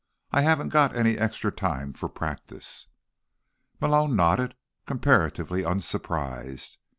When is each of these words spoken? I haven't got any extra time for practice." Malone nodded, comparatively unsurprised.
I 0.31 0.41
haven't 0.41 0.69
got 0.69 0.95
any 0.95 1.15
extra 1.19 1.51
time 1.51 1.93
for 1.93 2.09
practice." 2.09 2.87
Malone 3.79 4.15
nodded, 4.15 4.55
comparatively 4.87 5.61
unsurprised. 5.61 6.79